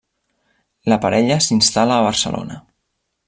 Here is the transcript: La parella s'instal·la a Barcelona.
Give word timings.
La 0.93 0.97
parella 1.03 1.37
s'instal·la 1.49 1.99
a 1.99 2.07
Barcelona. 2.09 2.61